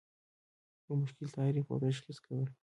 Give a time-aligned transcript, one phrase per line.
[0.85, 2.47] د مشکل تعریف او تشخیص کول.